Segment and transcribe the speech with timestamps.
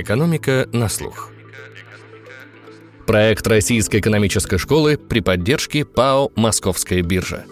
[0.00, 1.32] Экономика на слух.
[3.04, 7.46] Проект Российской экономической школы при поддержке ПАО «Московская биржа».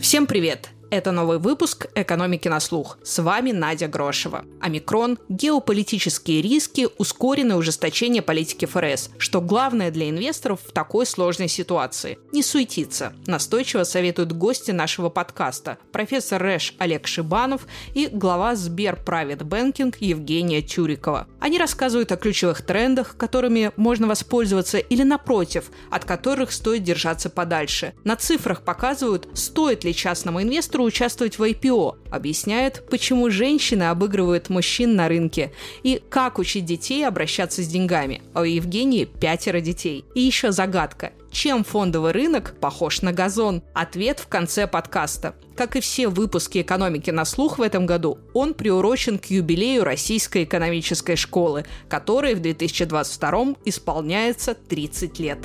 [0.00, 0.70] Всем привет!
[0.90, 2.98] Это новый выпуск «Экономики на слух».
[3.02, 4.46] С вами Надя Грошева.
[4.58, 9.10] Омикрон, геополитические риски, ускоренное ужесточение политики ФРС.
[9.18, 12.18] Что главное для инвесторов в такой сложной ситуации?
[12.32, 13.12] Не суетиться.
[13.26, 15.76] Настойчиво советуют гости нашего подкаста.
[15.92, 21.28] Профессор РЭШ Олег Шибанов и глава Сбер Private Banking Евгения Тюрикова.
[21.38, 27.92] Они рассказывают о ключевых трендах, которыми можно воспользоваться или, напротив, от которых стоит держаться подальше.
[28.04, 34.48] На цифрах показывают, стоит ли частному инвестору быстро участвовать в IPO, объясняет, почему женщины обыгрывают
[34.48, 38.22] мужчин на рынке и как учить детей обращаться с деньгами.
[38.34, 40.04] А у Евгении пятеро детей.
[40.14, 41.12] И еще загадка.
[41.30, 43.62] Чем фондовый рынок похож на газон?
[43.74, 45.34] Ответ в конце подкаста.
[45.56, 50.44] Как и все выпуски «Экономики на слух» в этом году, он приурочен к юбилею Российской
[50.44, 55.38] экономической школы, которой в 2022 исполняется 30 лет.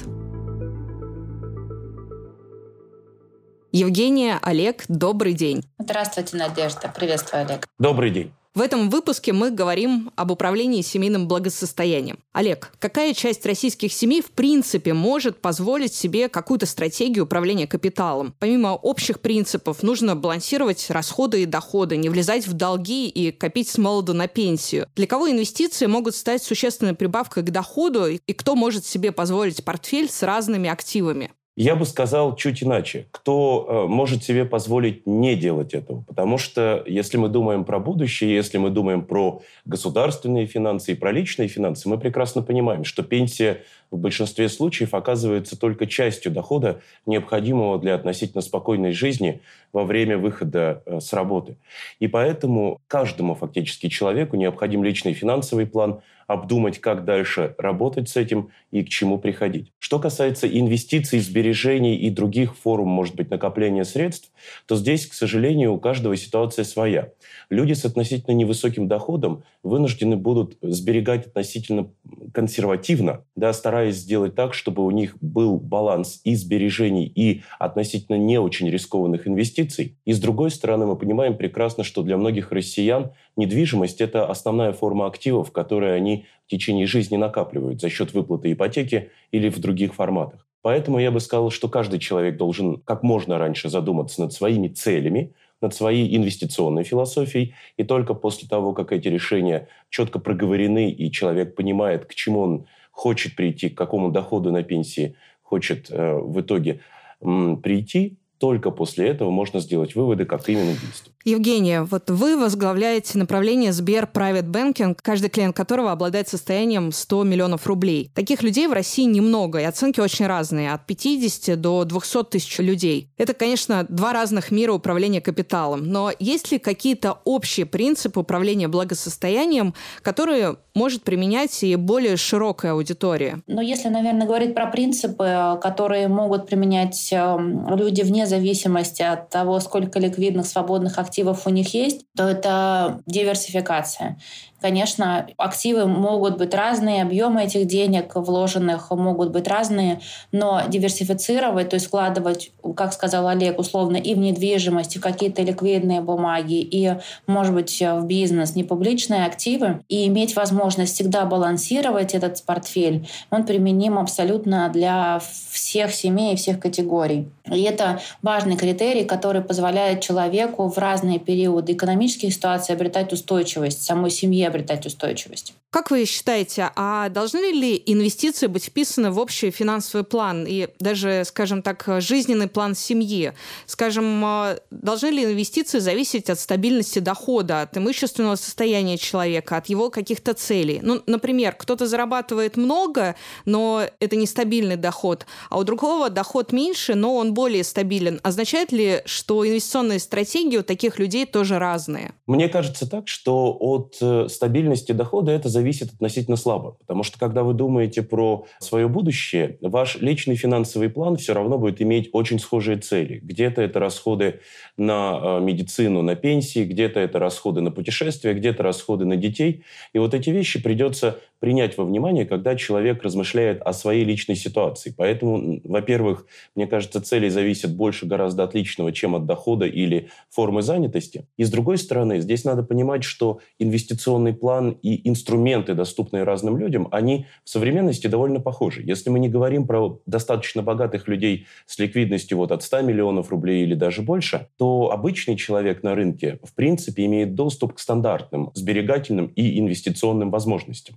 [3.76, 5.64] Евгения, Олег, добрый день.
[5.80, 6.94] Здравствуйте, Надежда.
[6.96, 7.68] Приветствую, Олег.
[7.80, 8.32] Добрый день.
[8.54, 12.20] В этом выпуске мы говорим об управлении семейным благосостоянием.
[12.34, 18.36] Олег, какая часть российских семей в принципе может позволить себе какую-то стратегию управления капиталом?
[18.38, 23.80] Помимо общих принципов, нужно балансировать расходы и доходы, не влезать в долги и копить с
[23.80, 24.88] молоду на пенсию.
[24.96, 30.12] Для кого инвестиции могут стать существенной прибавкой к доходу и кто может себе позволить портфель
[30.12, 31.32] с разными активами?
[31.56, 33.06] Я бы сказал чуть иначе.
[33.12, 36.02] Кто э, может себе позволить не делать этого?
[36.08, 41.12] Потому что если мы думаем про будущее, если мы думаем про государственные финансы и про
[41.12, 47.78] личные финансы, мы прекрасно понимаем, что пенсия в большинстве случаев оказывается только частью дохода, необходимого
[47.78, 51.58] для относительно спокойной жизни во время выхода э, с работы.
[52.00, 56.02] И поэтому каждому фактически человеку необходим личный финансовый план–
[56.34, 59.72] обдумать, как дальше работать с этим и к чему приходить.
[59.80, 64.32] Что касается инвестиций, сбережений и других форм, может быть, накопления средств,
[64.66, 67.10] то здесь, к сожалению, у каждого ситуация своя.
[67.50, 71.88] Люди с относительно невысоким доходом вынуждены будут сберегать относительно
[72.34, 78.40] консервативно, да, стараясь сделать так, чтобы у них был баланс и сбережений, и относительно не
[78.40, 79.98] очень рискованных инвестиций.
[80.06, 85.08] И с другой стороны, мы понимаем прекрасно, что для многих россиян недвижимость– это основная форма
[85.08, 90.46] активов, которые они в течение жизни накапливают за счет выплаты ипотеки или в других форматах.
[90.62, 95.34] Поэтому я бы сказал, что каждый человек должен как можно раньше задуматься над своими целями,
[95.62, 101.56] над своей инвестиционной философией, и только после того, как эти решения четко проговорены, и человек
[101.56, 106.80] понимает, к чему он хочет прийти, к какому доходу на пенсии хочет э, в итоге
[107.22, 111.14] м, прийти, только после этого можно сделать выводы, как именно действовать.
[111.26, 117.66] Евгения, вот вы возглавляете направление Сбер Private Banking, каждый клиент которого обладает состоянием 100 миллионов
[117.66, 118.12] рублей.
[118.14, 123.10] Таких людей в России немного, и оценки очень разные, от 50 до 200 тысяч людей.
[123.18, 129.74] Это, конечно, два разных мира управления капиталом, но есть ли какие-то общие принципы управления благосостоянием,
[130.02, 133.42] которые может применять и более широкая аудитория?
[133.48, 139.60] Ну, если, наверное, говорить про принципы, которые могут применять эм, люди вне зависимости от того,
[139.60, 144.20] сколько ликвидных свободных активов у них есть, то это диверсификация.
[144.64, 150.00] Конечно, активы могут быть разные, объемы этих денег вложенных могут быть разные,
[150.32, 155.42] но диверсифицировать, то есть вкладывать, как сказал Олег, условно и в недвижимость, и в какие-то
[155.42, 156.94] ликвидные бумаги, и,
[157.28, 163.46] может быть, в бизнес, не публичные активы, и иметь возможность всегда балансировать этот портфель, он
[163.46, 167.28] применим абсолютно для всех семей и всех категорий.
[167.52, 174.10] И это важный критерий, который позволяет человеку в разные периоды экономических ситуаций обретать устойчивость, самой
[174.10, 175.56] семье обретать устойчивость.
[175.74, 181.24] Как вы считаете, а должны ли инвестиции быть вписаны в общий финансовый план и даже,
[181.26, 183.34] скажем так, жизненный план семьи?
[183.66, 189.90] Скажем, а, должны ли инвестиции зависеть от стабильности дохода, от имущественного состояния человека, от его
[189.90, 190.80] каких-то целей?
[190.84, 193.16] Ну, например, кто-то зарабатывает много,
[193.46, 198.20] но это нестабильный доход, а у другого доход меньше, но он более стабилен.
[198.22, 202.14] Означает ли, что инвестиционные стратегии у таких людей тоже разные?
[202.28, 206.72] Мне кажется так, что от э, стабильности дохода это зависит зависит относительно слабо.
[206.72, 211.82] Потому что когда вы думаете про свое будущее, ваш личный финансовый план все равно будет
[211.82, 213.20] иметь очень схожие цели.
[213.24, 214.42] Где-то это расходы
[214.78, 219.64] на э, медицину, на пенсии, где-то это расходы на путешествия, где-то расходы на детей.
[219.94, 224.96] И вот эти вещи придется принять во внимание, когда человек размышляет о своей личной ситуации.
[224.96, 226.26] Поэтому, во-первых,
[226.56, 231.28] мне кажется, цели зависят больше гораздо от личного, чем от дохода или формы занятости.
[231.36, 236.58] И с другой стороны, здесь надо понимать, что инвестиционный план и инструмент инструменты, доступные разным
[236.58, 238.82] людям, они в современности довольно похожи.
[238.82, 243.64] Если мы не говорим про достаточно богатых людей с ликвидностью вот от 100 миллионов рублей
[243.64, 249.28] или даже больше, то обычный человек на рынке в принципе имеет доступ к стандартным сберегательным
[249.36, 250.96] и инвестиционным возможностям.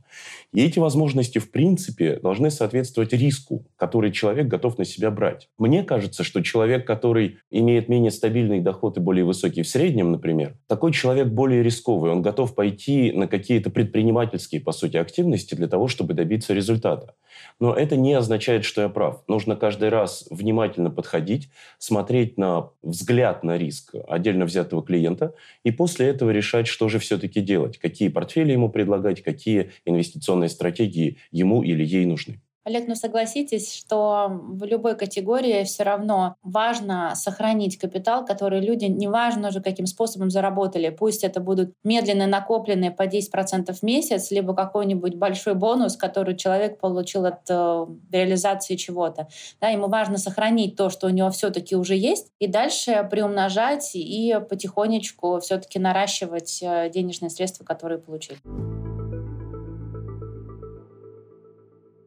[0.52, 5.48] И эти возможности в принципе должны соответствовать риску, который человек готов на себя брать.
[5.58, 10.56] Мне кажется, что человек, который имеет менее стабильный доход и более высокий в среднем, например,
[10.66, 12.10] такой человек более рисковый.
[12.10, 17.14] Он готов пойти на какие-то предпринимательские, по сути, активности для того, чтобы добиться результата.
[17.60, 19.22] Но это не означает, что я прав.
[19.28, 25.34] Нужно каждый раз внимательно подходить, смотреть на взгляд на риск отдельно взятого клиента
[25.64, 31.18] и после этого решать, что же все-таки делать, какие портфели ему предлагать, какие инвестиционные стратегии
[31.30, 32.40] ему или ей нужны.
[32.66, 39.50] Олег, ну согласитесь, что в любой категории все равно важно сохранить капитал, который люди, неважно
[39.50, 45.14] уже каким способом заработали, пусть это будут медленно накопленные по 10% в месяц, либо какой-нибудь
[45.14, 49.28] большой бонус, который человек получил от э, реализации чего-то.
[49.60, 54.40] Да, ему важно сохранить то, что у него все-таки уже есть, и дальше приумножать и
[54.50, 58.40] потихонечку все-таки наращивать э, денежные средства, которые получили.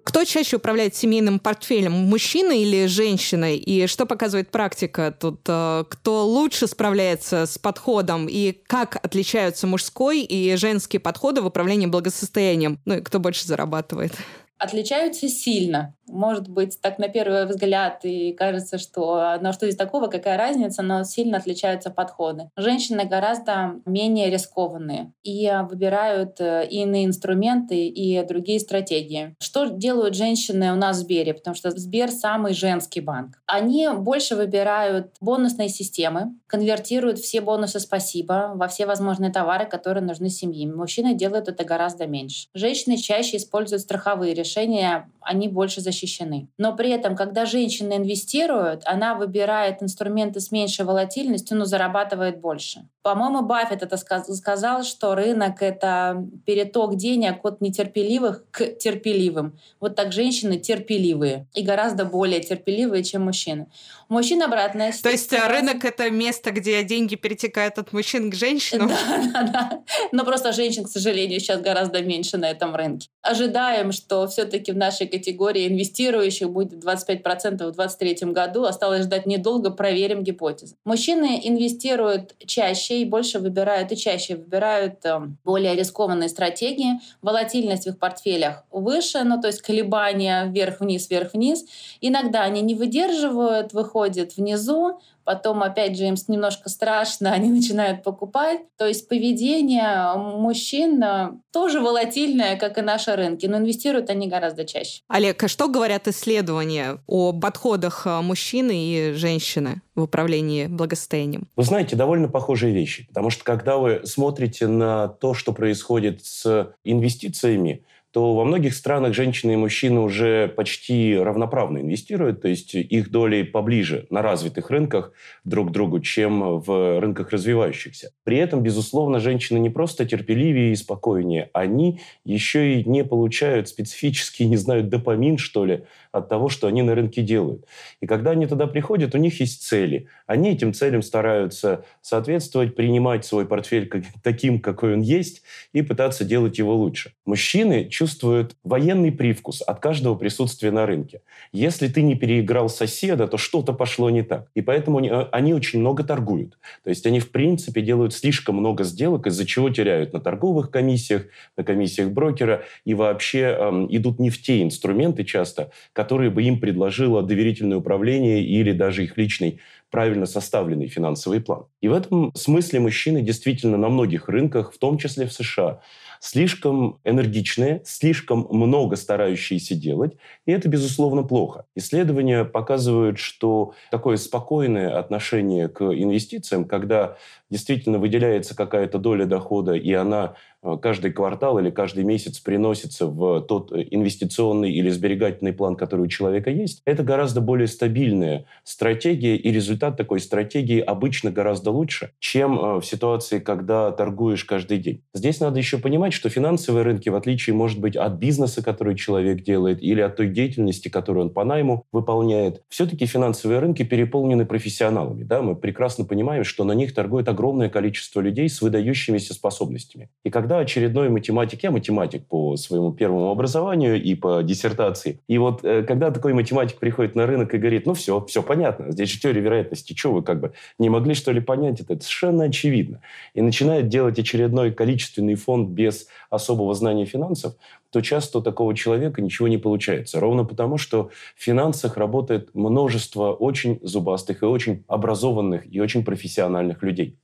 [0.09, 3.53] Кто чаще управляет семейным портфелем, мужчина или женщина?
[3.53, 5.41] И что показывает практика тут?
[5.47, 8.25] Э, кто лучше справляется с подходом?
[8.27, 12.79] И как отличаются мужской и женский подходы в управлении благосостоянием?
[12.85, 14.13] Ну и кто больше зарабатывает?
[14.59, 15.95] отличаются сильно.
[16.09, 20.81] Может быть, так на первый взгляд и кажется, что ну что здесь такого, какая разница,
[20.81, 22.49] но сильно отличаются подходы.
[22.57, 29.35] Женщины гораздо менее рискованные и выбирают э, иные инструменты и другие стратегии.
[29.39, 31.33] Что делают женщины у нас в Сбере?
[31.33, 33.41] Потому что Сбер самый женский банк.
[33.45, 40.29] Они больше выбирают бонусные системы, конвертируют все бонусы «спасибо» во все возможные товары, которые нужны
[40.29, 40.67] семье.
[40.67, 42.47] Мужчины делают это гораздо меньше.
[42.53, 46.47] Женщины чаще используют страховые решения они больше защищены.
[46.57, 52.87] Но при этом, когда женщина инвестирует, она выбирает инструменты с меньшей волатильностью, но зарабатывает больше.
[53.01, 59.57] По-моему, Баффет это сказал, что рынок— это переток денег от нетерпеливых к терпеливым.
[59.79, 63.67] Вот так женщины терпеливые и гораздо более терпеливые, чем мужчины.
[64.09, 68.35] У мужчин обратная То есть а, рынок— это место, где деньги перетекают от мужчин к
[68.35, 68.89] женщинам?
[68.89, 69.83] Да, да, да.
[70.11, 73.07] Но просто женщин, к сожалению, сейчас гораздо меньше на этом рынке.
[73.21, 78.65] Ожидаем, что все-таки в нашей категории инвестирующих будет 25% в 2023 году.
[78.65, 80.75] Осталось ждать недолго, проверим гипотезы.
[80.83, 86.99] Мужчины инвестируют чаще и больше выбирают, и чаще выбирают э, более рискованные стратегии.
[87.21, 91.65] Волатильность в их портфелях выше, ну то есть колебания вверх-вниз, вверх-вниз.
[92.01, 98.61] Иногда они не выдерживают, выходят внизу, потом опять же им немножко страшно, они начинают покупать.
[98.77, 104.65] То есть поведение мужчин э, тоже волатильное, как и наши рынки, но инвестируют они гораздо
[104.65, 105.03] чаще.
[105.07, 111.47] Олег, а что говорят исследования о подходах э, мужчины и женщины в управлении благосостоянием?
[111.55, 116.73] Вы знаете, довольно похожие вещи, потому что когда вы смотрите на то, что происходит с
[116.83, 123.11] инвестициями, то во многих странах женщины и мужчины уже почти равноправно инвестируют, то есть их
[123.11, 125.13] доли поближе на развитых рынках
[125.43, 128.11] друг к другу, чем в рынках развивающихся.
[128.23, 134.45] При этом, безусловно, женщины не просто терпеливее и спокойнее, они еще и не получают специфический,
[134.47, 137.65] не знаю, допамин, что ли, от того, что они на рынке делают.
[138.01, 140.07] И когда они туда приходят, у них есть цели.
[140.25, 146.25] Они этим целям стараются соответствовать, принимать свой портфель как, таким, какой он есть, и пытаться
[146.25, 147.13] делать его лучше.
[147.25, 151.21] Мужчины чувствуют военный привкус от каждого присутствия на рынке.
[151.51, 154.49] Если ты не переиграл соседа, то что-то пошло не так.
[154.55, 156.57] И поэтому они, они очень много торгуют.
[156.83, 161.25] То есть они, в принципе, делают слишком много сделок, из-за чего теряют на торговых комиссиях,
[161.55, 166.59] на комиссиях брокера и вообще эм, идут не в те инструменты часто, которые бы им
[166.59, 169.59] предложило доверительное управление или даже их личный
[169.91, 171.65] правильно составленный финансовый план.
[171.81, 175.81] И в этом смысле мужчины действительно на многих рынках, в том числе в США,
[176.19, 180.13] слишком энергичные, слишком много старающиеся делать,
[180.45, 181.65] и это, безусловно, плохо.
[181.75, 187.17] Исследования показывают, что такое спокойное отношение к инвестициям, когда
[187.49, 193.41] действительно выделяется какая-то доля дохода, и она Э, каждый квартал или каждый месяц приносится в
[193.41, 199.51] тот инвестиционный или сберегательный план, который у человека есть, это гораздо более стабильная стратегия, и
[199.51, 205.01] результат такой стратегии обычно гораздо лучше, чем э, в ситуации, когда торгуешь каждый день.
[205.13, 209.43] Здесь надо еще понимать, что финансовые рынки, в отличие, может быть, от бизнеса, который человек
[209.43, 215.23] делает, или от той деятельности, которую он по найму выполняет, все-таки финансовые рынки переполнены профессионалами.
[215.23, 215.41] Да?
[215.41, 217.38] Мы прекрасно понимаем, что на них торгует огромное
[217.69, 220.09] количество людей с выдающимися способностями.
[220.23, 225.63] И когда очередной математик, я математик по своему первому образованию и по диссертации, и вот
[225.63, 229.19] э, когда такой математик приходит на рынок и говорит, ну все, все понятно, здесь же
[229.19, 231.81] теория вероятности, что вы как бы не могли что ли понять?
[231.81, 233.01] Это совершенно очевидно.
[233.33, 237.55] И начинает делать очередной количественный фонд без особого знания финансов,
[237.91, 240.19] то часто у такого человека ничего не получается.
[240.19, 246.83] Ровно потому, что в финансах работает множество очень зубастых и очень образованных и очень профессиональных
[246.83, 247.17] людей.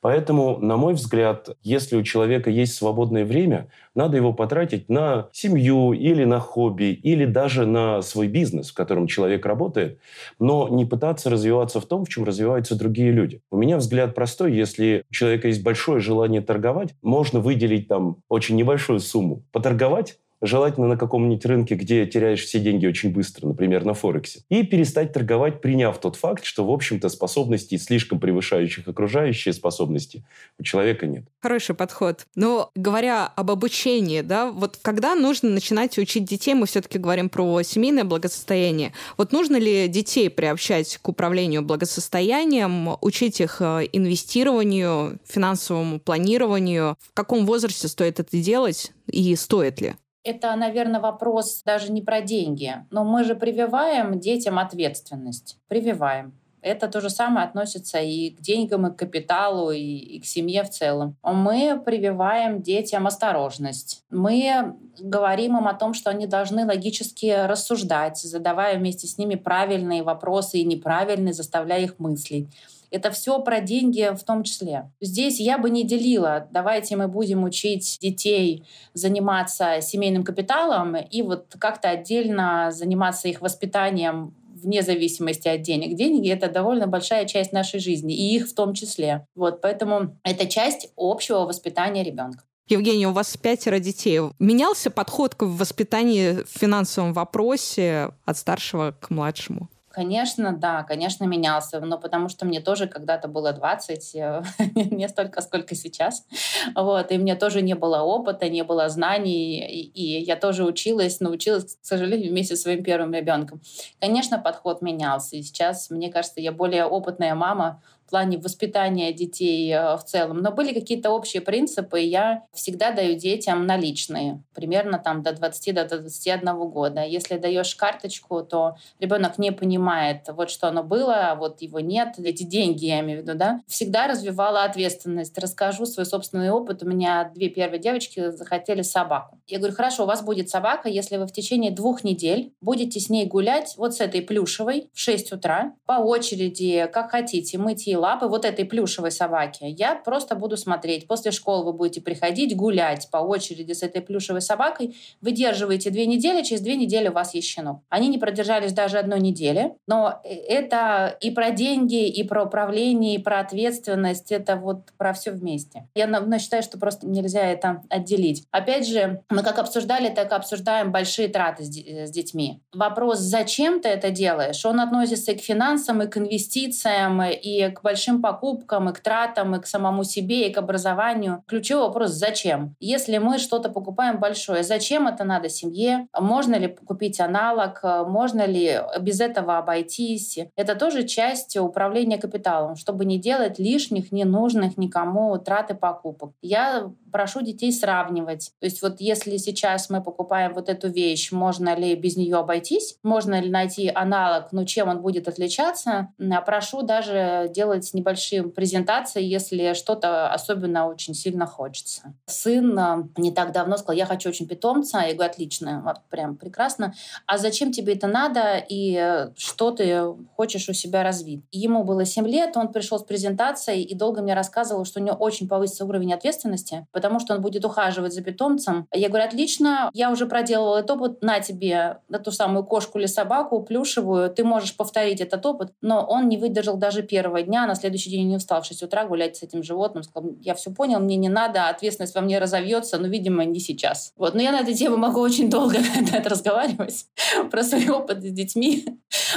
[0.00, 5.92] Поэтому, на мой взгляд, если у человека есть свободное время, надо его потратить на семью
[5.92, 9.98] или на хобби, или даже на свой бизнес, в котором человек работает,
[10.38, 13.40] но не пытаться развиваться в том, в чем развиваются другие люди.
[13.50, 14.54] У меня взгляд простой.
[14.54, 20.88] Если у человека есть большое желание торговать, можно выделить там очень небольшую сумму, поторговать, желательно
[20.88, 25.60] на каком-нибудь рынке, где теряешь все деньги очень быстро, например, на Форексе, и перестать торговать,
[25.60, 30.24] приняв тот факт, что, в общем-то, способностей, слишком превышающих окружающие способности,
[30.58, 31.24] у человека нет.
[31.40, 32.26] Хороший подход.
[32.34, 37.62] Но говоря об обучении, да, вот когда нужно начинать учить детей, мы все-таки говорим про
[37.62, 38.92] семейное благосостояние.
[39.16, 46.96] Вот нужно ли детей приобщать к управлению благосостоянием, учить их э, инвестированию, финансовому планированию?
[47.00, 49.94] В каком возрасте стоит это делать и стоит ли?
[50.24, 55.58] Это, наверное, вопрос даже не про деньги, но мы же прививаем детям ответственность.
[55.68, 56.32] Прививаем.
[56.62, 60.64] Это то же самое относится и к деньгам, и к капиталу, и, и к семье
[60.64, 61.14] в целом.
[61.22, 64.02] Мы прививаем детям осторожность.
[64.08, 70.02] Мы говорим им о том, что они должны логически рассуждать, задавая вместе с ними правильные
[70.02, 72.48] вопросы и неправильные, заставляя их мыслить.
[72.94, 74.92] Это все про деньги в том числе.
[75.00, 76.46] Здесь я бы не делила.
[76.52, 84.32] Давайте мы будем учить детей заниматься семейным капиталом и вот как-то отдельно заниматься их воспитанием
[84.54, 85.96] вне зависимости от денег.
[85.96, 89.26] Деньги— это довольно большая часть нашей жизни, и их в том числе.
[89.34, 92.44] Вот, поэтому это часть общего воспитания ребенка.
[92.68, 94.20] Евгений, у вас пятеро детей.
[94.38, 99.68] Менялся подход к воспитанию в финансовом вопросе от старшего к младшему?
[99.94, 104.42] Конечно, да, конечно, менялся, но потому что мне тоже когда-то было 20, э,
[104.74, 106.26] не столько, сколько сейчас,
[106.74, 111.20] вот, и мне тоже не было опыта, не было знаний, и, и я тоже училась,
[111.20, 113.60] научилась, к сожалению, вместе со своим первым ребенком.
[114.00, 119.72] Конечно, подход менялся, и сейчас, мне кажется, я более опытная мама, в плане воспитания детей
[119.72, 120.38] э, в целом.
[120.38, 125.84] Но были какие-то общие принципы, я всегда даю детям наличные, примерно там до 20 до
[125.84, 127.04] 21 года.
[127.04, 132.14] Если даешь карточку, то ребенок не понимает, вот что оно было, а вот его нет,
[132.18, 133.60] эти деньги, я имею в виду, да.
[133.66, 135.36] Всегда развивала ответственность.
[135.38, 136.82] Расскажу свой собственный опыт.
[136.82, 139.38] У меня две первые девочки захотели собаку.
[139.46, 143.08] Я говорю, хорошо, у вас будет собака, если вы в течение двух недель будете с
[143.08, 147.93] ней гулять вот с этой плюшевой в 6 утра по очереди, как хотите, мыть ей
[147.94, 149.64] и лапы вот этой плюшевой собаки.
[149.64, 151.06] Я просто буду смотреть.
[151.06, 154.96] После школы вы будете приходить, гулять по очереди с этой плюшевой собакой.
[155.20, 157.80] Выдерживаете две недели, через две недели у вас есть щенок.
[157.88, 163.18] Они не продержались даже одной недели, но это и про деньги, и про управление, и
[163.18, 164.32] про ответственность.
[164.32, 165.88] Это вот про все вместе.
[165.94, 168.44] Я но считаю, что просто нельзя это отделить.
[168.50, 172.60] Опять же, мы как обсуждали, так и обсуждаем большие траты с, с детьми.
[172.72, 177.83] Вопрос, зачем ты это делаешь, он относится и к финансам, и к инвестициям, и к
[177.84, 181.44] большим покупкам, и к тратам, и к самому себе, и к образованию.
[181.46, 182.74] Ключевой вопрос– зачем?
[182.80, 186.08] Если мы что-то покупаем большое, зачем это надо семье?
[186.18, 187.80] Можно ли купить аналог?
[187.82, 190.38] Можно ли без этого обойтись?
[190.56, 196.32] Это тоже часть управления капиталом, чтобы не делать лишних, ненужных никому траты покупок.
[196.42, 198.50] Я прошу детей сравнивать.
[198.58, 202.98] То есть вот если сейчас мы покупаем вот эту вещь, можно ли без нее обойтись?
[203.04, 204.48] Можно ли найти аналог?
[204.50, 206.08] Ну, чем он будет отличаться?
[206.44, 212.14] Прошу даже делать делать небольшие презентации, если что-то особенно очень сильно хочется.
[212.26, 215.00] Сын э, не так давно сказал, я хочу очень питомца.
[215.00, 216.94] Я говорю, отлично, вот прям прекрасно.
[217.26, 220.02] А зачем тебе это надо и э, что ты
[220.36, 221.42] хочешь у себя развить?
[221.52, 225.16] Ему было 7 лет, он пришел с презентацией и долго мне рассказывал, что у него
[225.16, 228.86] очень повысится уровень ответственности, потому что он будет ухаживать за питомцем.
[228.92, 233.06] Я говорю, отлично, я уже проделала этот опыт, на тебе на ту самую кошку или
[233.06, 237.74] собаку плюшевую, ты можешь повторить этот опыт, но он не выдержал даже первого дня, на
[237.74, 240.02] следующий день не встал в 6 утра гулять с этим животным.
[240.02, 244.12] Сказал, я все понял, мне не надо, ответственность во мне разовьется, но, видимо, не сейчас.
[244.16, 244.34] Вот.
[244.34, 245.78] Но я на эту тему могу очень долго
[246.24, 247.06] разговаривать
[247.50, 248.84] про свой опыт с детьми.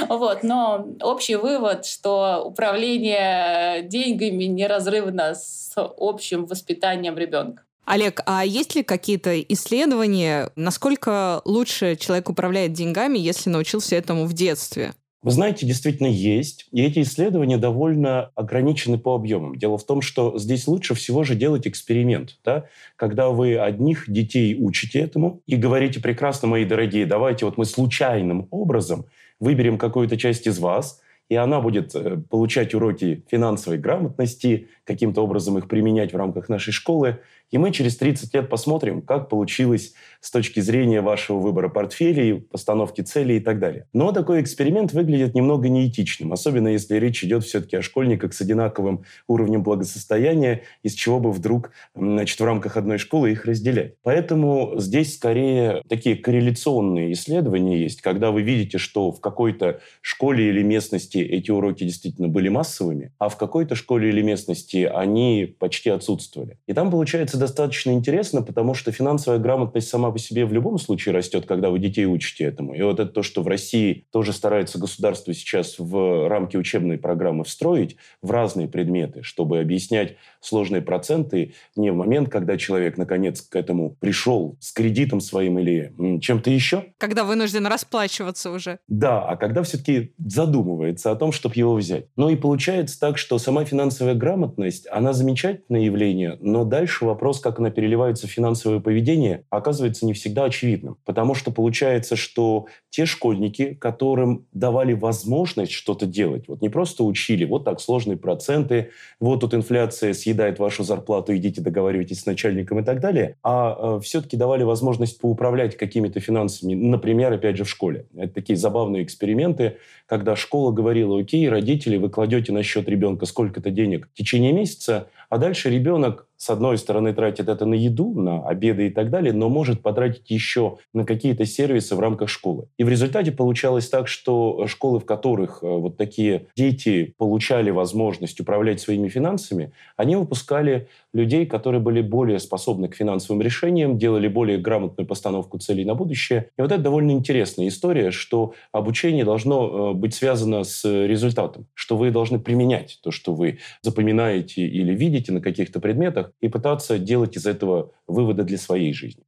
[0.08, 0.42] Вот.
[0.42, 7.62] Но общий вывод, что управление деньгами неразрывно с общим воспитанием ребенка.
[7.88, 14.34] Олег, а есть ли какие-то исследования, насколько лучше человек управляет деньгами, если научился этому в
[14.34, 14.92] детстве?
[15.22, 16.68] Вы знаете, действительно есть.
[16.70, 19.56] И эти исследования довольно ограничены по объемам.
[19.56, 22.38] Дело в том, что здесь лучше всего же делать эксперимент.
[22.44, 22.66] Да?
[22.94, 28.46] Когда вы одних детей учите этому и говорите, прекрасно, мои дорогие, давайте вот мы случайным
[28.50, 29.06] образом
[29.40, 35.58] выберем какую-то часть из вас, и она будет э, получать уроки финансовой грамотности, каким-то образом
[35.58, 37.18] их применять в рамках нашей школы.
[37.50, 43.00] И мы через 30 лет посмотрим, как получилось с точки зрения вашего выбора портфелей, постановки
[43.00, 43.86] целей и так далее.
[43.92, 49.04] Но такой эксперимент выглядит немного неэтичным, особенно если речь идет все-таки о школьниках с одинаковым
[49.26, 53.94] уровнем благосостояния, из чего бы вдруг значит, в рамках одной школы их разделять.
[54.02, 60.62] Поэтому здесь скорее такие корреляционные исследования есть, когда вы видите, что в какой-то школе или
[60.62, 66.58] местности эти уроки действительно были массовыми, а в какой-то школе или местности они почти отсутствовали.
[66.66, 71.14] И там получается достаточно интересно, потому что финансовая грамотность сама по себе в любом случае
[71.14, 72.74] растет, когда вы детей учите этому.
[72.74, 77.44] И вот это то, что в России тоже старается государство сейчас в рамки учебной программы
[77.44, 83.54] встроить в разные предметы, чтобы объяснять сложные проценты не в момент, когда человек наконец к
[83.56, 86.86] этому пришел с кредитом своим или чем-то еще.
[86.98, 88.78] Когда вынужден расплачиваться уже.
[88.88, 92.06] Да, а когда все-таки задумывается о том, чтобы его взять.
[92.16, 97.40] Ну и получается так, что сама финансовая грамотность, она замечательное явление, но дальше вопрос вопрос,
[97.40, 100.96] как она переливается в финансовое поведение, оказывается не всегда очевидным.
[101.04, 107.44] Потому что получается, что те школьники, которым давали возможность что-то делать, вот не просто учили,
[107.44, 112.82] вот так сложные проценты, вот тут инфляция съедает вашу зарплату, идите договаривайтесь с начальником и
[112.82, 118.06] так далее, а э, все-таки давали возможность поуправлять какими-то финансами, например, опять же в школе.
[118.16, 123.70] Это такие забавные эксперименты, когда школа говорила, окей, родители, вы кладете на счет ребенка сколько-то
[123.70, 128.46] денег в течение месяца, а дальше ребенок с одной стороны, тратит это на еду, на
[128.46, 132.68] обеды и так далее, но может потратить еще на какие-то сервисы в рамках школы.
[132.78, 138.38] И в результате получалось так, что школы, в которых э, вот такие дети получали возможность
[138.40, 144.58] управлять своими финансами, они выпускали людей, которые были более способны к финансовым решениям, делали более
[144.58, 146.50] грамотную постановку целей на будущее.
[146.56, 151.96] И вот это довольно интересная история, что обучение должно э, быть связано с результатом, что
[151.96, 157.36] вы должны применять то, что вы запоминаете или видите на каких-то предметах, и пытаться делать
[157.36, 159.24] из этого выводы для своей жизни.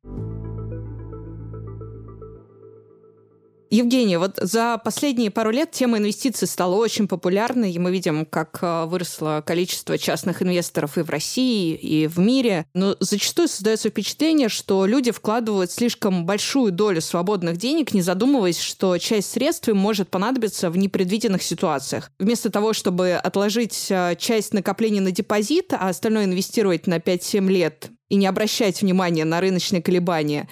[3.73, 8.59] Евгения, вот за последние пару лет тема инвестиций стала очень популярной, и мы видим, как
[8.63, 12.67] э, выросло количество частных инвесторов и в России, и в мире.
[12.75, 18.99] Но зачастую создается впечатление, что люди вкладывают слишком большую долю свободных денег, не задумываясь, что
[18.99, 22.11] часть средств им может понадобиться в непредвиденных ситуациях.
[22.19, 27.91] Вместо того, чтобы отложить э, часть накопления на депозит, а остальное инвестировать на 5-7 лет,
[28.11, 30.49] и не обращать внимания на рыночные колебания,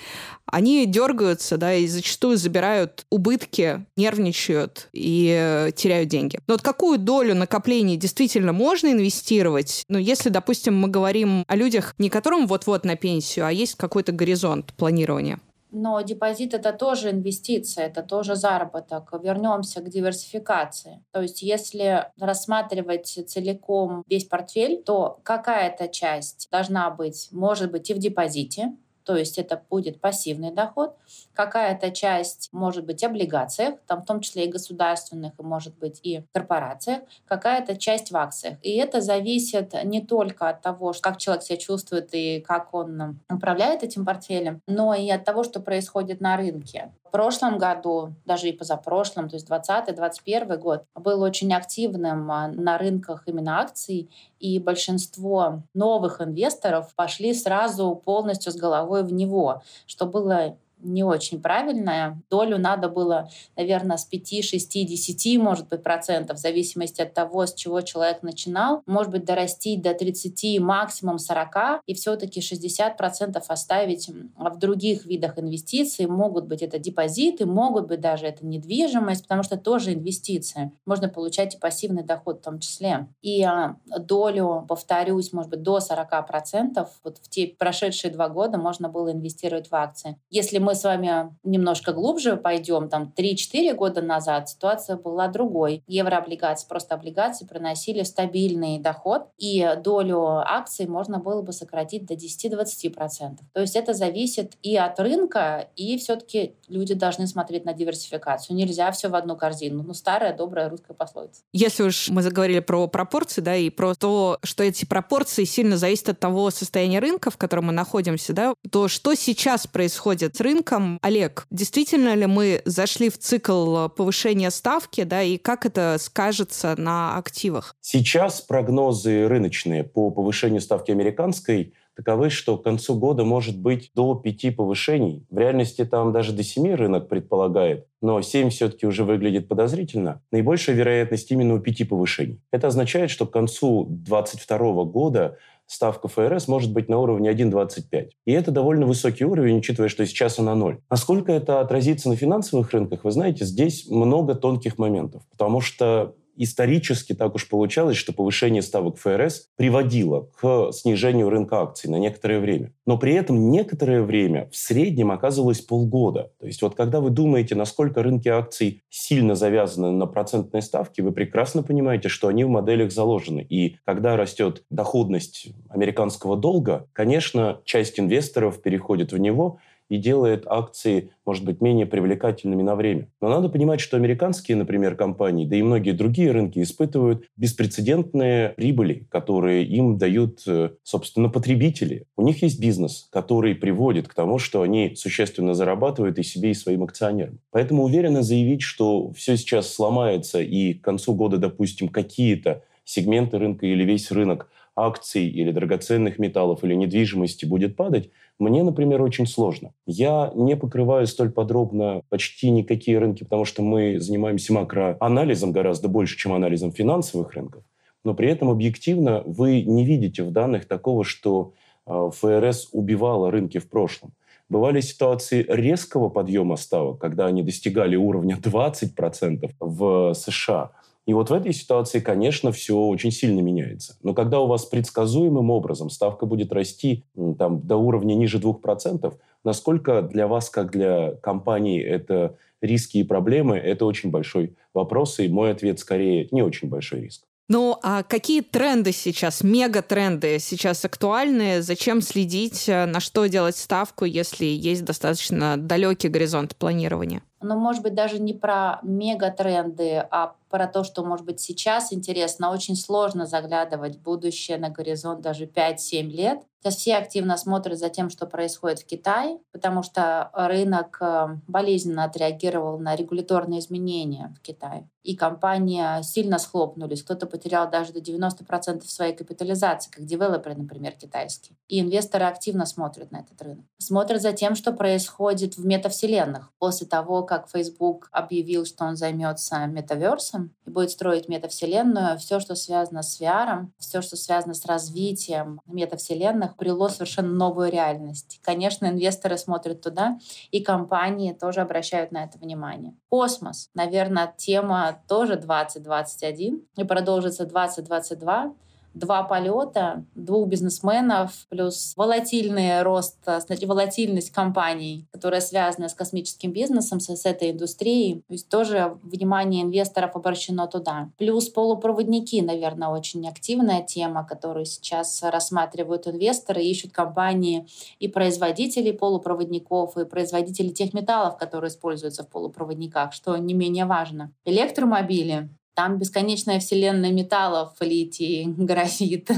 [0.51, 6.39] они дергаются, да, и зачастую забирают убытки, нервничают и теряют деньги.
[6.47, 9.85] Но вот какую долю накоплений действительно можно инвестировать?
[9.89, 14.13] Ну, если, допустим, мы говорим о людях, не которым вот-вот на пенсию, а есть какой-то
[14.13, 15.39] горизонт планирования.
[15.71, 19.11] Но депозит это тоже инвестиция, это тоже заработок.
[19.23, 21.05] Вернемся к диверсификации.
[21.13, 27.95] То есть если рассматривать целиком весь портфель, то какая-то часть должна быть, может быть, и
[27.95, 28.73] в депозите,
[29.09, 30.95] то есть это будет пассивный доход.
[31.33, 36.25] Какая-то часть может быть облигациях, там в том числе и государственных, и может быть и
[36.35, 38.59] корпорациях, какая-то часть в акциях.
[38.61, 43.83] И это зависит не только от того, как человек себя чувствует и как он управляет
[43.83, 46.93] этим портфелем, но и от того, что происходит на рынке.
[47.09, 52.77] В прошлом году, даже и позапрошлом, то есть 2020-2021 год, был очень активным а, на
[52.77, 60.07] рынках именно акций, и большинство новых инвесторов пошли сразу полностью с головой в него, что
[60.07, 62.21] было не очень правильная.
[62.31, 67.47] Долю надо было, наверное, с 5, 6, 10, может быть, процентов, в зависимости от того,
[67.47, 68.83] с чего человек начинал.
[68.87, 75.39] Может быть, дорастить до 30, максимум 40, и все-таки 60 процентов оставить в других видах
[75.39, 76.07] инвестиций.
[76.07, 80.73] Могут быть это депозиты, могут быть даже это недвижимость, потому что тоже инвестиции.
[80.87, 83.09] Можно получать и пассивный доход в том числе.
[83.23, 88.59] И а, долю, повторюсь, может быть, до 40 процентов вот в те прошедшие два года
[88.59, 90.17] можно было инвестировать в акции.
[90.31, 95.83] Если мы с вами немножко глубже пойдем, там 3-4 года назад ситуация была другой.
[95.87, 103.39] Еврооблигации, просто облигации приносили стабильный доход, и долю акций можно было бы сократить до 10-20%.
[103.53, 108.57] То есть это зависит и от рынка, и все-таки люди должны смотреть на диверсификацию.
[108.57, 109.83] Нельзя все в одну корзину.
[109.83, 111.43] Ну, старая добрая русская пословица.
[111.53, 116.11] Если уж мы заговорили про пропорции, да, и про то, что эти пропорции сильно зависят
[116.11, 120.58] от того состояния рынка, в котором мы находимся, да, то что сейчас происходит с рынком,
[120.59, 120.99] рынком.
[121.03, 127.17] Олег, действительно ли мы зашли в цикл повышения ставки, да, и как это скажется на
[127.17, 127.75] активах?
[127.81, 134.15] Сейчас прогнозы рыночные по повышению ставки американской таковы, что к концу года может быть до
[134.15, 135.27] пяти повышений.
[135.31, 140.21] В реальности там даже до семи рынок предполагает, но семь все-таки уже выглядит подозрительно.
[140.31, 142.41] Наибольшая вероятность именно у пяти повышений.
[142.53, 145.39] Это означает, что к концу 2022 года
[145.69, 148.09] ставка ФРС может быть на уровне 1,25.
[148.25, 150.81] И это довольно высокий уровень, учитывая, что сейчас она ноль.
[150.91, 157.15] Насколько это отразится на финансовых рынках, вы знаете, здесь много тонких моментов, потому что исторически
[157.15, 162.73] так уж получалось, что повышение ставок ФРС приводило к снижению рынка акций на некоторое время.
[162.87, 166.31] Но при этом некоторое время в среднем оказывалось полгода.
[166.41, 171.13] То есть вот когда вы думаете, насколько рынки акций сильно завязаны на процентные ставки, вы
[171.13, 173.47] прекрасно понимаете, что они в моделях заложены.
[173.49, 181.11] И когда растет доходность американского долга, конечно, часть инвесторов переходит в него, и делает акции,
[181.25, 183.09] может быть, менее привлекательными на время.
[183.21, 189.07] Но надо понимать, что американские, например, компании, да и многие другие рынки испытывают беспрецедентные прибыли,
[189.11, 192.05] которые им дают, э, собственно, потребители.
[192.17, 196.55] У них есть бизнес, который приводит к тому, что они существенно зарабатывают и себе, и
[196.55, 197.39] своим акционерам.
[197.51, 203.67] Поэтому уверенно заявить, что все сейчас сломается и к концу года, допустим, какие-то сегменты рынка
[203.67, 209.75] или весь рынок акций или драгоценных металлов или недвижимости будет падать, мне, например, очень сложно.
[209.87, 216.17] Я не покрываю столь подробно почти никакие рынки, потому что мы занимаемся макроанализом гораздо больше,
[216.17, 217.63] чем анализом финансовых рынков.
[218.05, 221.53] Но при этом объективно вы не видите в данных такого, что
[221.87, 224.13] э, ФРС убивала рынки в прошлом.
[224.49, 230.71] Бывали ситуации резкого подъема ставок, когда они достигали уровня 20% в США–
[231.09, 233.97] и вот в этой ситуации, конечно, все очень сильно меняется.
[234.03, 237.07] Но когда у вас предсказуемым образом ставка будет расти
[237.39, 243.57] там, до уровня ниже 2%, насколько для вас, как для компании, это риски и проблемы,
[243.57, 245.19] это очень большой вопрос.
[245.19, 247.25] И мой ответ скорее не очень большой риск.
[247.49, 251.63] Ну, а какие тренды сейчас, мегатренды сейчас актуальны?
[251.63, 257.23] Зачем следить, на что делать ставку, если есть достаточно далекий горизонт планирования?
[257.41, 262.51] Ну, может быть, даже не про мегатренды, а про то, что, может быть, сейчас интересно.
[262.51, 266.41] Очень сложно заглядывать в будущее на горизонт даже 5-7 лет.
[266.61, 272.03] Сейчас все активно смотрят за тем, что происходит в Китае, потому что рынок э, болезненно
[272.03, 274.89] отреагировал на регуляторные изменения в Китае.
[275.05, 277.05] И компании сильно схлопнулись.
[277.05, 281.57] Кто-то потерял даже до 90% своей капитализации, как девелоперы, например, китайские.
[281.69, 283.65] И инвесторы активно смотрят на этот рынок.
[283.79, 286.51] Смотрят за тем, что происходит в метавселенных.
[286.59, 292.55] После того, как Facebook объявил, что он займется метаверсом и будет строить метавселенную, все, что
[292.55, 298.41] связано с VR, все, что связано с развитием метавселенных, брело совершенно новую реальность.
[298.43, 300.19] Конечно, инвесторы смотрят туда,
[300.51, 302.97] и компании тоже обращают на это внимание.
[303.09, 308.55] Космос, наверное, тема тоже 2021 и продолжится 2022
[308.99, 317.01] два полета двух бизнесменов, плюс волатильный рост, значит, волатильность компаний, которая связана с космическим бизнесом,
[317.01, 318.23] с, с этой индустрией.
[318.29, 321.11] То есть тоже внимание инвесторов обращено туда.
[321.19, 327.67] Плюс полупроводники, наверное, очень активная тема, которую сейчас рассматривают инвесторы, ищут компании
[327.99, 334.33] и производителей полупроводников, и производителей тех металлов, которые используются в полупроводниках, что не менее важно.
[334.45, 339.31] Электромобили там бесконечная вселенная металлов, литий, графит,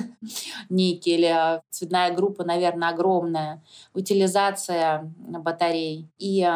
[0.70, 6.48] никель, цветная группа, наверное, огромная, утилизация батарей и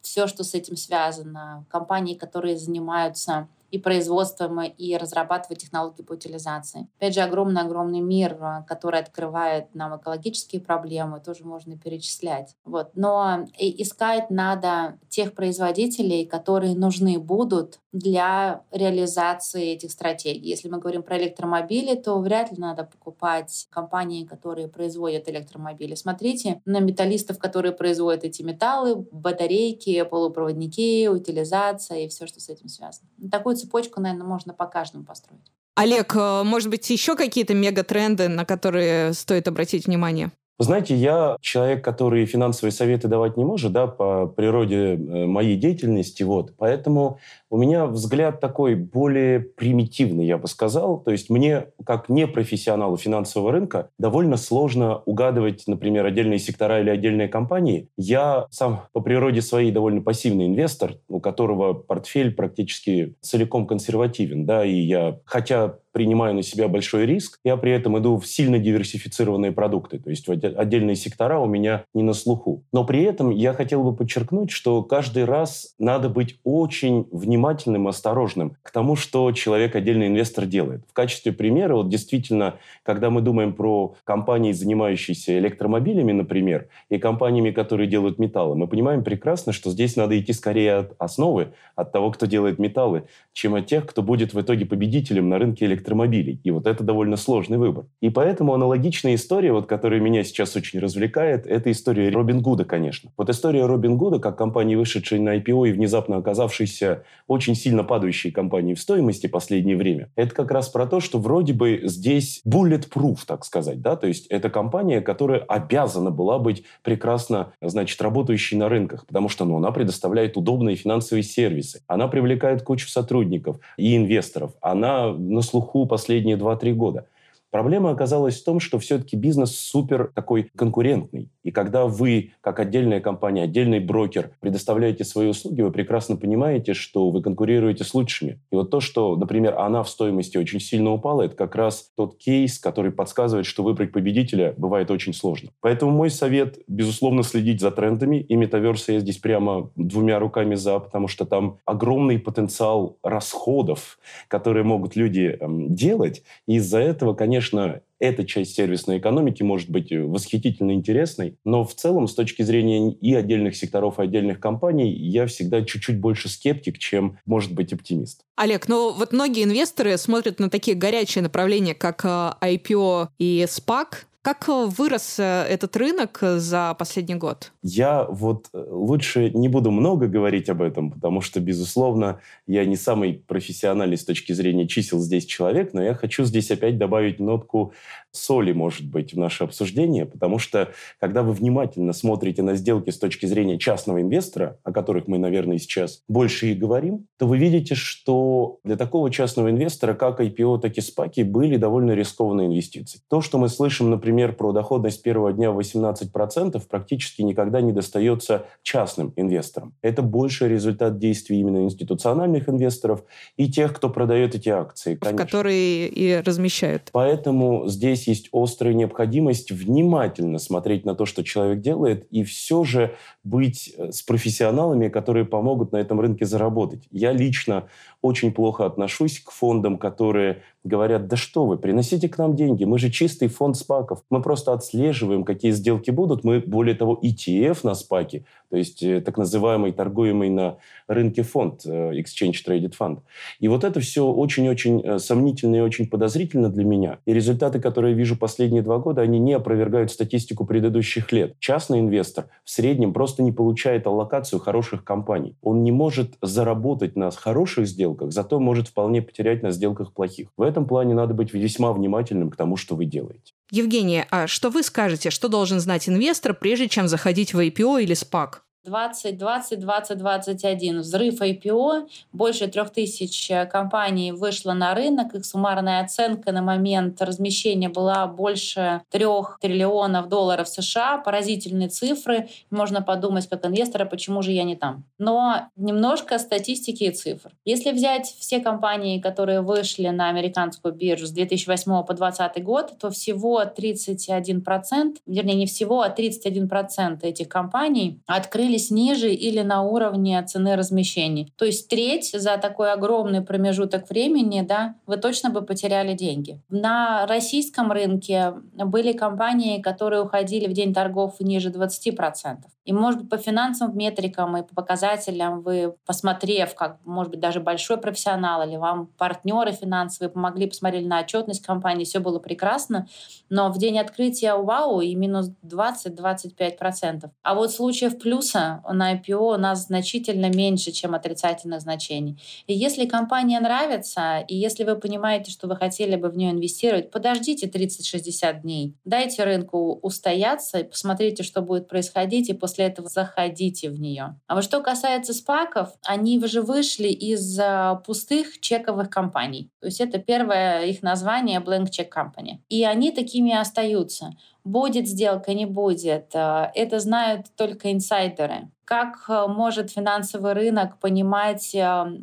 [0.00, 1.64] все, что с этим связано.
[1.68, 6.88] Компании, которые занимаются и производством, и разрабатывать технологии по утилизации.
[6.98, 12.54] Опять же, огромный-огромный мир, э, который открывает нам экологические проблемы, тоже можно перечислять.
[12.64, 12.90] Вот.
[12.94, 20.48] Но искать надо тех производителей, которые нужны будут для реализации этих стратегий.
[20.48, 25.94] Если мы говорим про электромобили, то вряд ли надо покупать компании, которые производят электромобили.
[25.94, 32.68] Смотрите на металлистов, которые производят эти металлы, батарейки, полупроводники, утилизация и все, что с этим
[32.68, 33.08] связано.
[33.30, 35.50] Такой цепочку, наверное, можно по каждому построить.
[35.74, 40.30] Олег, э, может быть, еще какие-то мегатренды, на которые стоит обратить внимание?
[40.62, 46.22] знаете, я человек, который финансовые советы давать не может, да, по природе э, моей деятельности,
[46.22, 46.54] вот.
[46.56, 47.18] Поэтому
[47.52, 50.98] у меня взгляд такой более примитивный, я бы сказал.
[51.02, 57.28] То есть мне, как непрофессионалу финансового рынка, довольно сложно угадывать, например, отдельные сектора или отдельные
[57.28, 57.90] компании.
[57.98, 64.64] Я сам по природе своей довольно пассивный инвестор, у которого портфель практически целиком консервативен, да,
[64.64, 69.52] и я, хотя принимаю на себя большой риск, я при этом иду в сильно диверсифицированные
[69.52, 72.64] продукты, то есть отдельные сектора у меня не на слуху.
[72.72, 77.88] Но при этом я хотел бы подчеркнуть, что каждый раз надо быть очень внимательным и
[77.88, 80.82] осторожным к тому, что человек, отдельный инвестор делает.
[80.88, 87.50] В качестве примера, вот действительно, когда мы думаем про компании, занимающиеся электромобилями, например, и компаниями,
[87.50, 92.10] которые делают металлы, мы понимаем прекрасно, что здесь надо идти скорее от основы, от того,
[92.10, 96.40] кто делает металлы, чем от тех, кто будет в итоге победителем на рынке электромобилей.
[96.44, 97.84] И вот это довольно сложный выбор.
[98.00, 103.10] И поэтому аналогичная история, вот, которая меня сейчас очень развлекает, это история Робин Гуда, конечно.
[103.16, 108.30] Вот история Робин Гуда, как компании, вышедшей на IPO и внезапно оказавшейся очень сильно падающей
[108.30, 113.20] компанией в стоимости последнее время, это как раз про то, что вроде бы здесь bulletproof,
[113.26, 118.68] так сказать, да, то есть это компания, которая обязана была быть прекрасно, значит, работающей на
[118.68, 124.52] рынках, потому что ну, она предоставляет удобные финансовые сервисы, она привлекает кучу сотрудников и инвесторов,
[124.60, 127.06] она на слуху последние 2-3 года.
[127.52, 131.28] Проблема оказалась в том, что все-таки бизнес супер такой конкурентный.
[131.42, 137.10] И когда вы, как отдельная компания, отдельный брокер, предоставляете свои услуги, вы прекрасно понимаете, что
[137.10, 138.40] вы конкурируете с лучшими.
[138.50, 142.16] И вот то, что, например, она в стоимости очень сильно упала, это как раз тот
[142.16, 145.50] кейс, который подсказывает, что выбрать победителя бывает очень сложно.
[145.60, 148.16] Поэтому мой совет, безусловно, следить за трендами.
[148.16, 154.64] И метаверс я здесь прямо двумя руками за, потому что там огромный потенциал расходов, которые
[154.64, 156.22] могут люди эм, делать.
[156.46, 161.64] И из-за этого, конечно, конечно, эта часть сервисной экономики может быть э, восхитительно интересной, но
[161.64, 166.28] в целом с точки зрения и отдельных секторов, и отдельных компаний я всегда чуть-чуть больше
[166.28, 168.22] скептик, чем может быть оптимист.
[168.34, 173.86] Олег, ну вот многие инвесторы смотрят на такие горячие направления, как э, IPO и SPAC,
[174.22, 177.52] как э, вырос э, этот рынок э, за последний год?
[177.62, 183.14] Я вот лучше не буду много говорить об этом, потому что, безусловно, я не самый
[183.14, 187.72] профессиональный с точки зрения чисел здесь человек, но я хочу здесь опять добавить нотку
[188.12, 190.70] соли, может быть, в наше обсуждение, потому что,
[191.00, 195.58] когда вы внимательно смотрите на сделки с точки зрения частного инвестора, о которых мы, наверное,
[195.58, 200.76] сейчас больше и говорим, то вы видите, что для такого частного инвестора, как IPO, так
[200.76, 203.00] и спаки, были довольно рискованные инвестиции.
[203.08, 208.46] То, что мы слышим, например, про доходность первого дня в 18%, практически никогда не достается
[208.62, 209.74] частным инвесторам.
[209.82, 213.04] Это больше результат действий именно институциональных инвесторов
[213.36, 214.96] и тех, кто продает эти акции.
[214.96, 215.16] Конечно.
[215.16, 216.90] В которые и размещают.
[216.92, 222.64] Поэтому здесь здесь есть острая необходимость внимательно смотреть на то, что человек делает, и все
[222.64, 226.82] же быть э, с профессионалами, которые помогут на этом рынке заработать.
[226.90, 227.68] Я лично
[228.02, 232.78] очень плохо отношусь к фондам, которые говорят, да что вы, приносите к нам деньги, мы
[232.78, 237.74] же чистый фонд спаков, мы просто отслеживаем, какие сделки будут, мы, более того, ETF на
[237.74, 242.98] спаке, то есть э, так называемый торгуемый на рынке фонд, э, Exchange Traded Fund.
[243.40, 246.98] И вот это все очень-очень э, сомнительно и очень подозрительно для меня.
[247.06, 251.34] И результаты, которые я вижу последние два года, они не опровергают статистику предыдущих лет.
[251.38, 255.34] Частный инвестор в среднем просто не получает аллокацию хороших компаний.
[255.40, 260.28] Он не может заработать на хороших сделках, зато может вполне потерять на сделках плохих.
[260.36, 263.32] В этом плане надо быть весьма внимательным к тому, что вы делаете.
[263.50, 267.94] Евгения, а что вы скажете, что должен знать инвестор, прежде чем заходить в IPO или
[267.94, 268.40] SPAC?
[268.64, 276.32] 2020, 2021 взрыв IPO, больше трех тысяч э, компаний вышло на рынок, их суммарная оценка
[276.32, 283.84] на момент размещения была больше трех триллионов долларов США, поразительные цифры, можно подумать как инвестора,
[283.84, 284.84] почему же я не там.
[284.98, 287.32] Но немножко статистики и цифр.
[287.44, 292.90] Если взять все компании, которые вышли на американскую биржу с 2008 по 2020 год, то
[292.90, 300.22] всего 31%, вернее не всего, а 31% этих компаний открыли находились ниже или на уровне
[300.22, 301.32] цены размещений.
[301.36, 306.40] То есть треть за такой огромный промежуток времени, да, вы точно бы потеряли деньги.
[306.50, 312.36] На российском рынке были компании, которые уходили в день торгов ниже 20%.
[312.64, 317.40] И, может быть, по финансовым метрикам и по показателям вы, посмотрев, как, может быть, даже
[317.40, 322.86] большой профессионал или вам партнеры финансовые помогли, посмотрели на отчетность компании, все было прекрасно,
[323.28, 327.10] но в день открытия вау и минус 20-25%.
[327.22, 332.20] А вот случаев плюса на IPO у нас значительно меньше, чем отрицательных значений.
[332.46, 336.90] И если компания нравится, и если вы понимаете, что вы хотели бы в нее инвестировать,
[336.90, 343.78] подождите 30-60 дней, дайте рынку устояться посмотрите, что будет происходить, и после этого заходите в
[343.78, 344.18] нее.
[344.26, 349.50] А вот что касается спаков, они уже вышли из а, пустых чековых компаний.
[349.60, 352.38] То есть это первое их название Blank Check Company.
[352.48, 354.12] И они такими остаются.
[354.44, 356.10] Будет сделка, не будет.
[356.14, 358.48] А, это знают только инсайдеры.
[358.64, 361.56] Как а, может финансовый рынок понимать,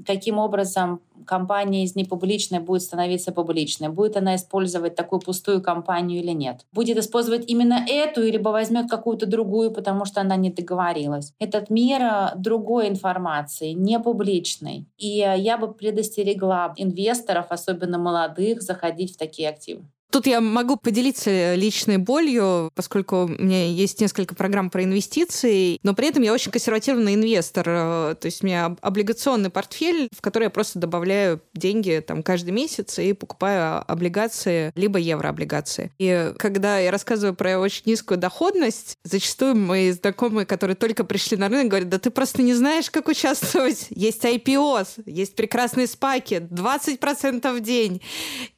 [0.06, 3.90] каким образом компания из непубличной будет становиться публичной?
[3.90, 6.66] Будет она использовать такую пустую компанию или нет?
[6.72, 11.34] Будет использовать именно эту, либо возьмет какую-то другую, потому что она не договорилась?
[11.40, 14.88] Этот мир э, другой информации, не публичной.
[14.98, 19.84] И э, я бы предостерегла инвесторов, особенно молодых, заходить в такие активы.
[20.12, 25.94] Тут я могу поделиться личной болью, поскольку у меня есть несколько программ про инвестиции, но
[25.94, 27.66] при этом я очень консервативный инвестор.
[27.68, 32.52] Э, то есть у меня облигационный портфель, в который я просто добавляю деньги там каждый
[32.52, 35.92] месяц и покупаю облигации, либо еврооблигации.
[36.00, 41.50] И когда я рассказываю про очень низкую доходность, зачастую мои знакомые, которые только пришли на
[41.50, 43.88] рынок, говорят, да ты просто не знаешь, как участвовать.
[43.92, 48.02] Есть IPO, есть прекрасные спаки, 20% в день.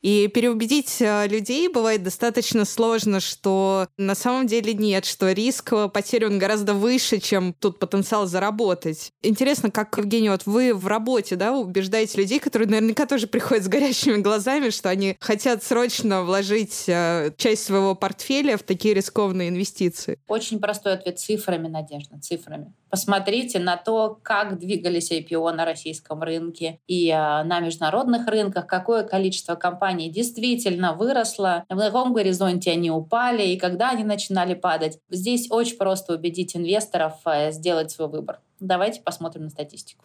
[0.02, 5.74] И переубедить э, людей людей бывает достаточно сложно, что на самом деле нет, что риск
[5.92, 9.12] потери он гораздо выше, чем тут потенциал заработать.
[9.24, 13.68] Интересно, как, Евгений, вот вы в работе, да, убеждаете людей, которые наверняка тоже приходят с
[13.68, 20.20] горящими глазами, что они хотят срочно вложить э, часть своего портфеля в такие рискованные инвестиции?
[20.28, 22.74] Очень простой ответ цифрами, Надежда, цифрами.
[22.92, 29.04] Посмотрите на то, как двигались IPO на российском рынке и э, на международных рынках, какое
[29.04, 35.00] количество компаний действительно выросло, в каком горизонте они упали и когда они начинали падать.
[35.10, 38.42] Здесь очень просто убедить инвесторов э, сделать свой выбор.
[38.60, 40.04] Давайте посмотрим на статистику.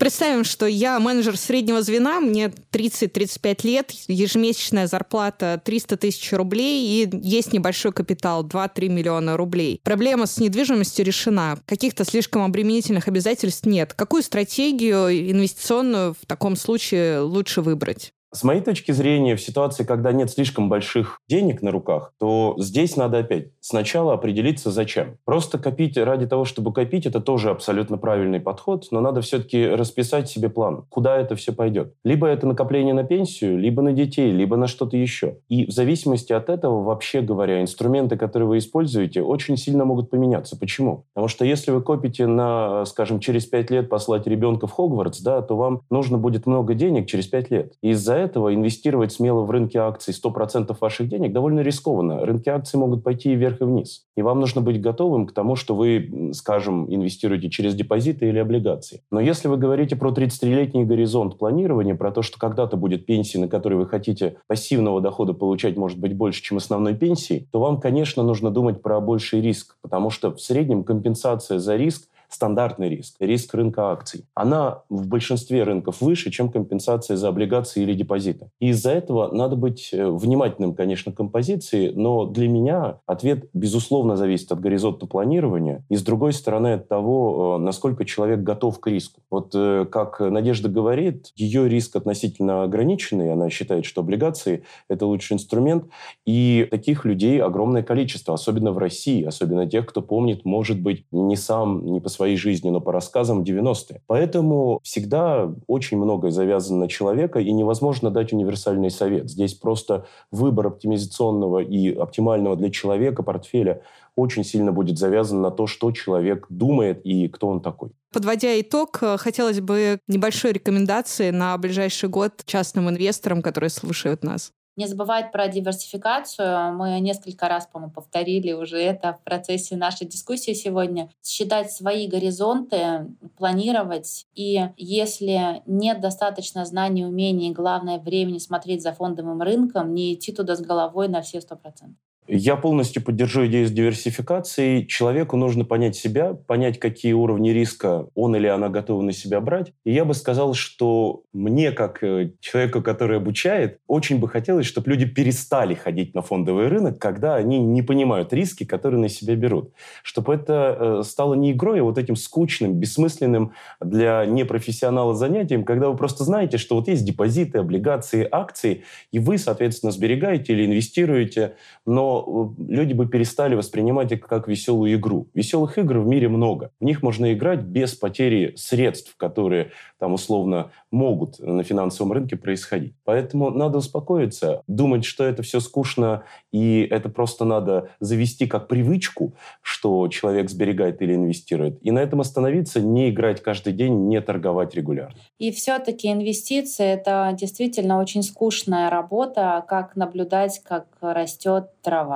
[0.00, 7.10] Представим, что я менеджер среднего звена, мне 30-35 лет, ежемесячная зарплата 300 тысяч рублей и
[7.22, 9.78] есть небольшой капитал 2-3 миллиона рублей.
[9.84, 11.58] Проблема с недвижимостью решена.
[11.66, 13.92] Каких-то слишком обременительных обязательств нет.
[13.92, 18.14] Какую стратегию инвестиционную в таком случае лучше выбрать?
[18.32, 22.96] С моей точки зрения, в ситуации, когда нет слишком больших денег на руках, то здесь
[22.96, 25.16] надо опять сначала определиться, зачем.
[25.24, 30.28] Просто копить ради того, чтобы копить, это тоже абсолютно правильный подход, но надо все-таки расписать
[30.28, 31.92] себе план, куда это все пойдет.
[32.04, 35.38] Либо это накопление на пенсию, либо на детей, либо на что-то еще.
[35.48, 40.56] И в зависимости от этого, вообще говоря, инструменты, которые вы используете, очень сильно могут поменяться.
[40.56, 41.04] Почему?
[41.14, 45.42] Потому что если вы копите на, скажем, через 5 лет послать ребенка в Хогвартс, да,
[45.42, 47.72] то вам нужно будет много денег через 5 лет.
[47.82, 52.24] Из-за этого инвестировать смело в рынке акций 100% ваших денег довольно рискованно.
[52.24, 54.04] Рынки акций могут пойти и вверх, и вниз.
[54.16, 59.02] И вам нужно быть готовым к тому, что вы, скажем, инвестируете через депозиты или облигации.
[59.10, 63.48] Но если вы говорите про 33-летний горизонт планирования, про то, что когда-то будет пенсия, на
[63.48, 68.22] которой вы хотите пассивного дохода получать, может быть, больше, чем основной пенсии, то вам, конечно,
[68.22, 73.54] нужно думать про больший риск, потому что в среднем компенсация за риск стандартный риск, риск
[73.54, 78.50] рынка акций, она в большинстве рынков выше, чем компенсация за облигации или депозиты.
[78.60, 84.16] И из-за этого надо быть э, внимательным, конечно, к композиции, но для меня ответ, безусловно,
[84.16, 88.86] зависит от горизонта планирования и, с другой стороны, от того, э, насколько человек готов к
[88.86, 89.20] риску.
[89.30, 95.34] Вот э, как Надежда говорит, ее риск относительно ограниченный, она считает, что облигации– это лучший
[95.34, 95.84] инструмент,
[96.26, 101.36] и таких людей огромное количество, особенно в России, особенно тех, кто помнит, может быть, не
[101.36, 104.02] сам, не по своей жизни, но по рассказам 90-е.
[104.06, 109.30] Поэтому всегда очень многое завязано на человека, и невозможно дать универсальный совет.
[109.30, 113.80] Здесь просто выбор оптимизационного и оптимального для человека портфеля
[114.16, 117.90] очень сильно будет завязан на то, что человек думает и кто он такой.
[118.12, 124.52] Подводя итог, э, хотелось бы небольшой рекомендации на ближайший год частным инвесторам, которые слушают нас.
[124.80, 126.72] Не забывать про диверсификацию.
[126.72, 131.10] Мы несколько раз, по-моему, повторили уже это в процессе нашей дискуссии сегодня.
[131.22, 134.24] Считать свои горизонты, планировать.
[134.34, 140.56] И если нет достаточно знаний, умений, главное времени смотреть за фондовым рынком, не идти туда
[140.56, 141.98] с головой на все сто процентов.
[142.32, 144.86] Я полностью поддержу идею с диверсификацией.
[144.86, 149.72] Человеку нужно понять себя, понять, какие уровни риска он или она готовы на себя брать.
[149.84, 154.90] И я бы сказал, что мне, как э, человеку, который обучает, очень бы хотелось, чтобы
[154.90, 159.72] люди перестали ходить на фондовый рынок, когда они не понимают риски, которые на себя берут.
[160.04, 165.88] Чтобы это э, стало не игрой, а вот этим скучным, бессмысленным для непрофессионала занятием, когда
[165.88, 171.56] вы просто знаете, что вот есть депозиты, облигации, акции, и вы, соответственно, сберегаете или инвестируете,
[171.84, 172.19] но
[172.68, 175.28] люди бы перестали воспринимать это как веселую игру.
[175.34, 176.70] Веселых игр в мире много.
[176.80, 182.94] В них можно играть без потери средств, которые там условно могут на финансовом рынке происходить.
[183.04, 189.34] Поэтому надо успокоиться, думать, что это все скучно, и это просто надо завести как привычку,
[189.62, 191.78] что человек сберегает или инвестирует.
[191.82, 195.16] И на этом остановиться, не играть каждый день, не торговать регулярно.
[195.38, 202.09] И все-таки инвестиции– это действительно очень скучная работа, как наблюдать, как растет трава.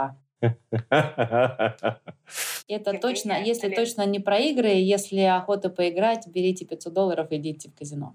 [2.68, 7.70] Это точно, если точно не про игры, если охота поиграть, берите 500 долларов и идите
[7.70, 8.14] в казино.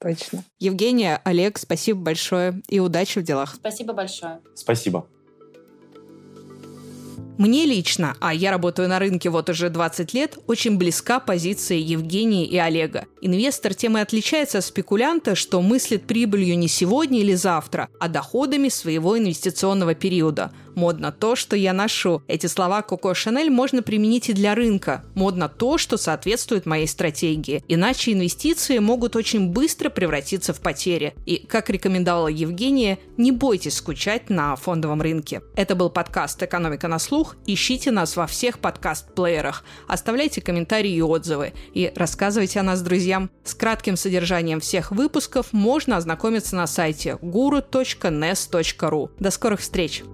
[0.00, 0.44] Точно.
[0.58, 3.54] Евгения, Олег, спасибо большое и удачи в делах.
[3.54, 4.40] Спасибо большое.
[4.54, 5.08] Спасибо.
[7.38, 12.44] Мне лично, а я работаю на рынке вот уже 20 лет, очень близка позиция Евгении
[12.44, 13.06] и Олега.
[13.20, 18.68] Инвестор тем и отличается от спекулянта, что мыслит прибылью не сегодня или завтра, а доходами
[18.68, 20.50] своего инвестиционного периода.
[20.78, 22.22] Модно то, что я ношу.
[22.28, 25.04] Эти слова Коко Шанель можно применить и для рынка.
[25.16, 27.64] Модно то, что соответствует моей стратегии.
[27.66, 31.16] Иначе инвестиции могут очень быстро превратиться в потери.
[31.26, 35.42] И, как рекомендовала Евгения, не бойтесь скучать на фондовом рынке.
[35.56, 37.34] Это был подкаст «Экономика на слух».
[37.44, 39.64] Ищите нас во всех подкаст-плеерах.
[39.88, 41.54] Оставляйте комментарии и отзывы.
[41.74, 43.30] И рассказывайте о нас друзьям.
[43.42, 49.10] С кратким содержанием всех выпусков можно ознакомиться на сайте guru.nes.ru.
[49.18, 50.04] До скорых встреч!